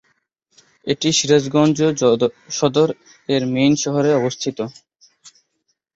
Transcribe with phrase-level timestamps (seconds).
[0.87, 1.77] এটি সিরাজগঞ্জ
[2.57, 2.89] সদর
[3.29, 4.57] এর মেইন শহরে অবস্থিত।